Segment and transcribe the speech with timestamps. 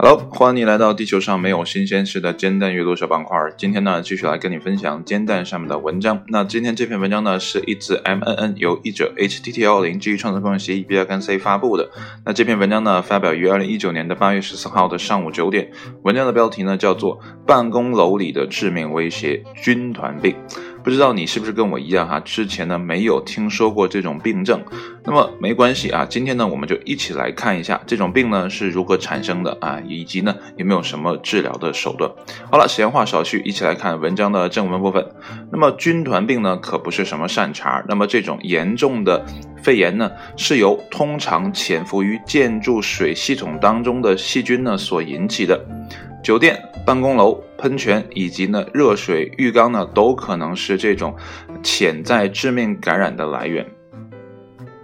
[0.00, 3.36] Hello，欢迎你来到地球上没有新鲜事的煎蛋阅读小板块。
[3.56, 6.22] 今天呢，继续来跟你分享煎蛋上面的文章。
[6.28, 11.90] 那今天这篇文章呢，是一字 M N N 由译者 H T T 幺零基于创作共享协议 B I N C 发布的。
[12.24, 15.72] 那这篇文章呢，发表于二零一九年的八月十四号的上午九点。
[16.04, 20.32] 文章的标题呢，叫做《办公楼里的致命威胁——军团病》。
[20.88, 22.18] 不知道你是不是跟我一样哈？
[22.20, 24.64] 之前呢没有听说过这种病症，
[25.04, 26.06] 那么没关系啊。
[26.08, 32.10] 今天呢我们就一起来看一下这种病呢是如何产生的啊，以及呢有没有什么治疗的手段。
[32.50, 35.06] 好了，闲话少叙，一起来看文章的正文部分。
[35.52, 39.22] 那么军团病呢可不是什么善茬，那么这种严重的
[39.62, 45.62] 肺炎呢是由通常潜伏于建筑水系统当中的细菌呢所引起的。
[46.20, 51.14] 酒店、办公楼、喷泉以及呢热水浴缸呢，都可能是这种
[51.62, 53.66] 潜在致命感染的来源。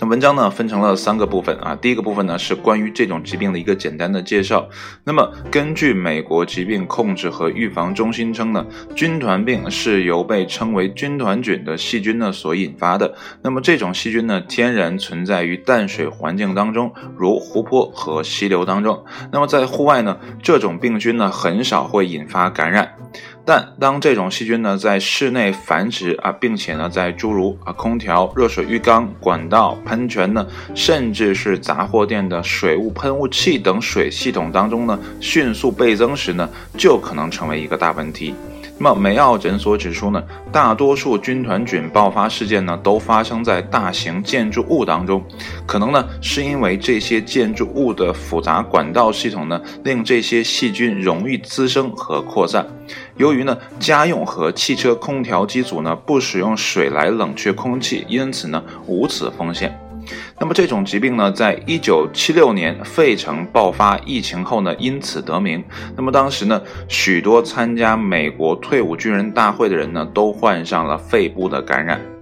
[0.00, 4.68] 那文章呢分成了三个部分啊，第一个部分呢是关于这种疾病的一个简单的介绍。
[5.02, 13.12] 那么根据美国疾病控制和预防中心称呢，军团病是由被称为军团菌的细菌呢所引发的。
[13.42, 19.04] 那么这种细菌呢天然存在于淡水环境当中，如湖泊和溪流当中。
[19.32, 22.94] 那么在户外呢，这种病菌呢很少会引发感染。
[23.48, 36.46] 但当这种细菌呢在室内繁殖啊，并且呢在诸如啊空调、热水浴缸、管道、喷泉呢，甚至是杂货店的水雾喷雾器等水系统当中呢，迅速倍增时呢，
[36.76, 38.34] 就可能成为一个大问题。
[38.80, 45.20] 那么梅奥诊所指出呢，大多数军团菌爆发事件呢，都发生在大型建筑物当中，
[45.66, 52.64] 可能呢是因为这些建筑物的复杂管道系统呢，令这些细菌容易滋生和扩散。
[53.16, 59.87] 由于呢，家用和汽车空调机组呢不使用水来冷却空气，因此呢无此风险。
[60.38, 65.62] 那么这种疾病呢，在一九七六年费城爆发疫情后呢，因此得名。
[65.96, 72.17] 那么当时呢，许多参加美国退伍军人大会的人呢，都患上了肺部的感染。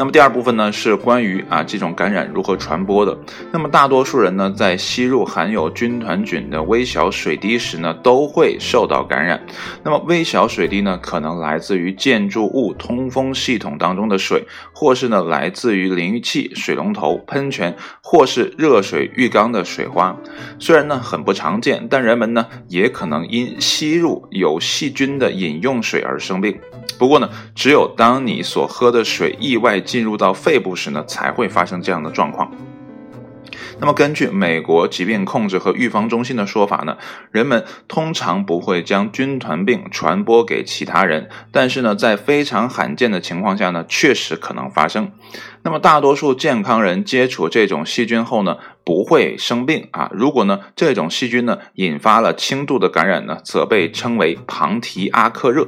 [0.00, 3.14] 那么第二部分呢，是关于啊这种感染如何传播的。
[3.52, 9.38] 那么大多数人呢，在吸入含有军团菌的微小水滴时呢，都会受到感染。
[9.84, 20.16] 那么微小水滴呢，可能来自于建筑物通风系统当中的水，或是呢来自于淋浴器、水龙头、喷泉，或是热水浴缸的水花。
[20.58, 26.58] 虽然呢很不常见，但人们呢也可能因吸入有细菌的饮用水而生病。
[26.98, 29.78] 不过呢，只有当你所喝的水意外。
[29.90, 32.48] 进入到肺部时呢，才会发生这样的状况。
[33.80, 36.96] 那么，根据美国疾病控制和预防中心的说法呢，
[37.32, 45.10] 人们通常不会将军团病传播给其他人，但是呢，在非常罕见的情况下呢，确实可能发生。
[45.62, 50.08] 那么，大多数健康人接触这种细菌后呢，不会生病啊。
[50.12, 55.66] 如果呢，这种细菌呢引发了轻度的感染呢，则被称为庞提阿克热。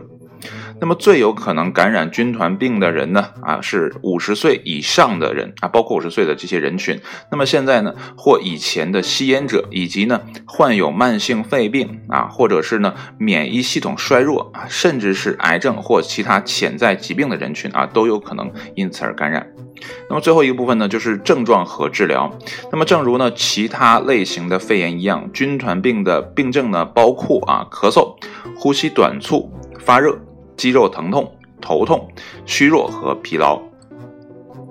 [0.82, 3.28] 那么最有可能感染军团病的人呢？
[3.40, 7.00] 啊，是五十岁以上的人啊，包括五十岁的这些人群。
[7.30, 19.46] 那么现在呢，或以前的吸烟者，以及呢患有慢性肺病啊，或者是呢免疫系统衰弱啊，甚至是癌症或其他潜在疾病的人群啊，都有可能因此而感染。
[20.08, 22.28] 那么最后一个部分呢，就是症状和治疗。
[22.72, 28.16] 那么正如呢其他类型的肺炎一样，军团病的病症呢，包括啊咳嗽、
[28.56, 30.18] 呼吸短促、发热。
[30.62, 31.28] 肌肉疼痛、
[31.60, 32.08] 头痛、
[32.46, 33.60] 虚弱和疲劳。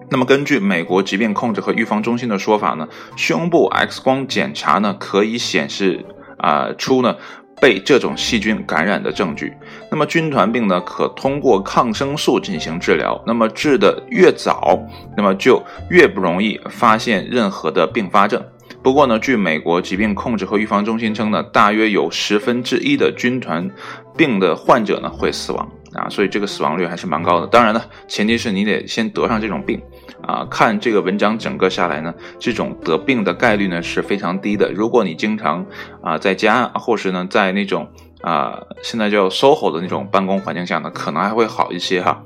[0.09, 2.87] 那么，根据美国疾病控制和预防中心的说法呢，
[3.17, 6.05] 胸部 X 光检查呢可以显示
[6.37, 7.17] 啊出呢
[7.59, 9.51] 被这种细菌感染的证据。
[9.91, 13.21] 那么，军团病呢可通过抗生素进行治疗。
[13.27, 14.79] 那么治的越早，
[15.17, 18.41] 那么就越不容易发现任何的并发症。
[18.81, 23.69] 不过呢，据美国疾病控制和预防中心称呢，大约有十分之一的军团
[24.15, 27.47] 病的患者呢会死亡啊，所以这个死亡率还是蛮高的。
[27.47, 29.81] 当然呢，前提是你得先得上这种病
[30.21, 30.45] 啊。
[30.49, 34.71] 看这个文章整个下来呢，这种得病的概率呢是非常低的。
[34.71, 35.65] 如果你经常
[36.01, 37.87] 啊在家，或是呢在那种
[38.21, 42.23] 啊现在叫 SOHO 的那种办公环境下呢，可能还会好一些哈。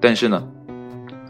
[0.00, 0.46] 但是呢。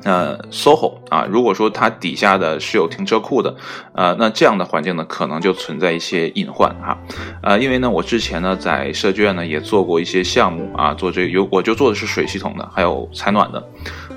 [0.04, 3.54] 呃，SOHO 啊，如果说它底下的是有停车库的，
[3.94, 6.96] 呃，那这样的环境呢，可能就存在一些隐患哈。
[7.42, 13.68] 呃，因为呢，我之前呢在设计院呢也做过一些项目啊，做这个有我就做的是水系统的，还有采暖的。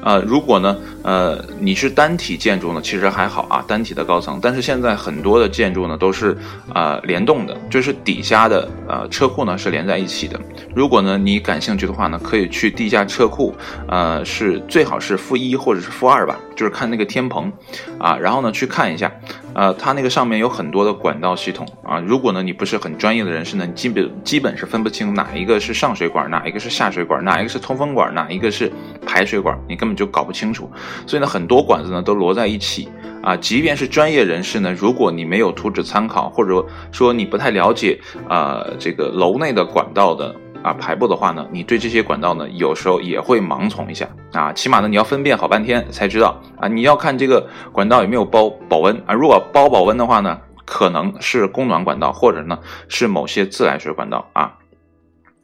[0.03, 4.39] 呃，如果呢，呃，你是单体建筑呢，其实还好啊，单体的高层。
[4.41, 6.37] 但是现在很多的建筑呢都是
[6.73, 10.39] 啊联动的，就是底下的呃车库呢是连在一起的。
[10.75, 13.55] 如果呢你感兴趣的话呢，可以去地下车库，
[13.87, 16.37] 呃，是最好是负一或者是负二吧。
[16.53, 17.51] 就是看那个天棚，
[17.97, 19.11] 啊，然后呢去看一下，
[19.55, 21.99] 呃，它那个上面有很多的管道系统啊。
[21.99, 28.71] 如果呢你不是很专业的人士呢，基本基本是分不清哪一个是上水管，哪一个是下水管，哪一个是通风管，哪一个是
[29.07, 30.69] 排水管，你根本就搞不清楚。
[31.05, 32.89] 所以呢，很多管子呢都摞在一起
[33.21, 33.35] 啊。
[33.35, 40.35] 即便是专业人士呢，如果你没有图纸参考，或者说你不太了解啊这个楼内的管道的。
[40.63, 44.53] 啊，排布的话呢，你对这些管道呢，有时候也会盲从一下啊。
[44.53, 46.67] 起码呢，你要分辨好半天才知道啊。
[46.67, 49.13] 你要看这个管道有没有包保温啊。
[49.15, 54.53] 如果包保温的话呢，可能是供暖管道，或者呢是某些自来水管道啊。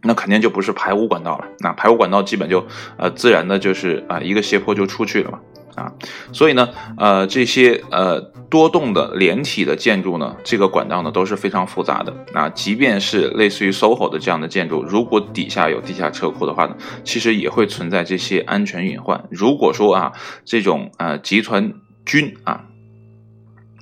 [0.07, 1.45] 那肯定就不是排污管道了。
[1.59, 2.65] 那排污管道基本就
[2.97, 5.39] 呃自然的就是啊一个斜坡就出去了嘛。
[5.75, 5.93] 啊，
[6.33, 8.19] 所以呢，呃，这些呃
[8.49, 12.11] 多栋的连体的建筑呢，这个管道呢都是非常复杂的。
[12.33, 19.23] 啊，即便是类似于 SOHO 的这样的建筑，如果底下有地下车库的话呢，其实也会存在这些安全隐患。
[19.29, 20.13] 如果说啊，
[20.43, 21.71] 这种呃集团
[22.07, 22.63] 军啊，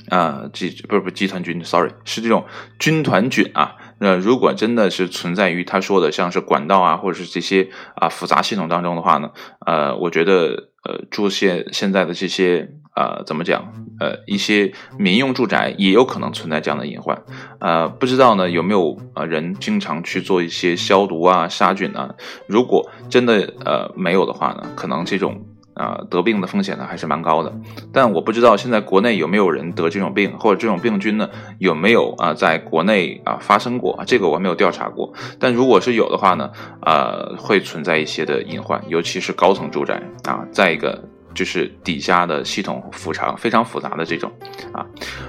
[0.09, 2.43] 啊集不是不是集团军，sorry，是这种
[2.77, 3.73] 军团菌啊。
[3.99, 9.31] 那如果真的是存在于他说的像是管道啊，或者是这些啊复杂系统当中的话呢，
[9.65, 10.69] 呃，我觉得。
[10.87, 13.73] 呃，住现现在的这些呃，怎么讲？
[13.99, 17.19] 呃，一些民用住宅也有可能存在这样的隐患。
[17.59, 22.13] 呃，不知道呢有没有呃人经常去做一些消毒啊、杀菌啊？
[22.47, 25.43] 如果真的呃没有的话呢，可能这种
[25.75, 27.53] 啊得病的风险呢还是蛮高的。
[27.93, 31.29] 但我不知道现在国内有没有人得这种病，或者这种病菌呢
[31.59, 34.03] 有没有啊在国内啊发生过？
[34.07, 35.13] 这个我没有调查过。
[35.39, 36.49] 但如果是有的话呢，
[36.81, 40.45] 呃，会存在一些的隐患，尤其是高层住宅啊。
[40.51, 41.03] 再一个。
[41.35, 44.31] 就是底下的系统复杂非常复杂的这种
[44.71, 44.85] 啊，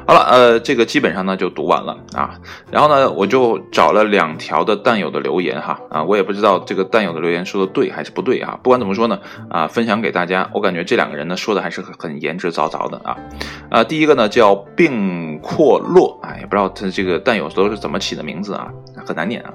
[0.07, 2.39] 好了，呃，这个基本上呢就读完了啊，
[2.71, 9.19] 然后呢我就找了两条的弹友的留言哈啊，我也不知道这个弹友的留言说的对还是不对啊，不管怎么说呢
[9.51, 13.17] 啊，分享给大家，我感觉这两个人呢说的还是很很言之凿凿的啊。
[13.69, 18.71] 啊，第一个呢叫并阔洛啊，也不知道他这个弹友都是怎么起的名字啊，
[19.05, 19.53] 很难念啊。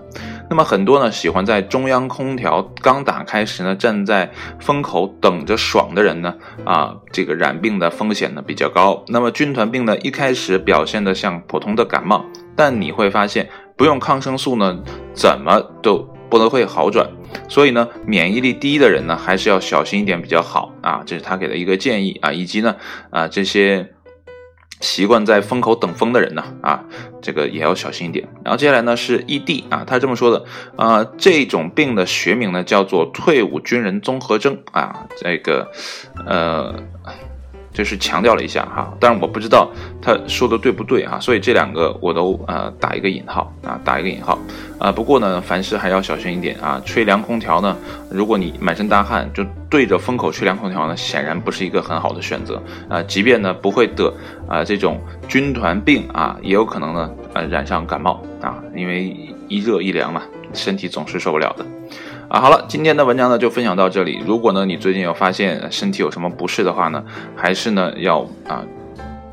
[0.51, 9.01] 那么很多呢喜欢在中央空调刚打开时呢站在风口等着爽的人呢啊，这个染病的风险呢比较高。
[9.07, 14.77] 那么军团病呢一开始表现的像普通的感冒，但你会发现不用抗生素呢
[15.13, 17.09] 怎么都不能会好转。
[17.47, 22.75] 所以呢免疫力低的人呢还是要小心一点比较好啊，这是他给的一个建议啊，以及呢
[23.09, 23.93] 啊这些。
[24.81, 26.83] 习惯在风口等风的人呢，啊，
[27.21, 28.27] 这个也要小心一点。
[28.43, 30.43] 然后接下来呢是 E D 啊，他这么说的
[30.75, 35.71] 啊，这种病的学名呢叫做退伍军人综合征啊，这个，
[36.25, 36.75] 呃。
[37.73, 39.71] 这是强调了一下哈，但是我不知道
[40.01, 44.37] 他说的对不对哈，所以这两个我都呃打一个引号啊，打一个引号
[44.77, 44.91] 啊。
[44.91, 46.81] 不过呢，凡事还要小心一点啊。
[46.85, 47.77] 吹凉空调呢，
[48.09, 53.01] 如果你满身大汗就对着风口吹凉空调呢，显然不是一个很好的选择啊。
[53.03, 54.13] 即便呢不会得
[54.47, 59.15] 啊这种军团病啊，也有可能呢呃染上感冒啊，因为
[59.47, 60.21] 一热一凉嘛，
[60.53, 61.65] 身体总是受不了的。
[62.31, 64.23] 啊，好了，今天的文章呢就分享到这里。
[64.25, 67.03] 如果呢你最近有发现身体有什么不适的话呢，
[67.35, 68.63] 还是呢要啊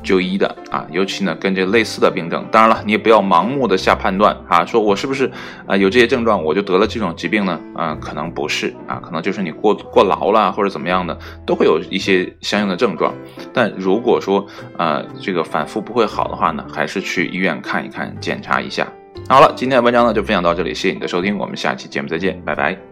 [0.03, 2.45] 就医的啊，尤其呢跟这类似的病症。
[2.51, 5.31] 当然了，你也不要盲目的下判断啊，说我是不是
[5.65, 7.57] 啊有这些症状我就得了这种疾病呢？
[7.73, 13.13] 啊，可能不是啊，可能就是你过过劳了或者怎么样的，都会有一些相应的症状。
[13.53, 14.45] 但如果说
[14.75, 18.85] 啊这个反复不会好的话呢，还是去医院看一看，检查一下。
[19.29, 22.88] 好了，今天的文章呢就分享到这里，谢谢你的收听，我们下期节目再见，拜拜。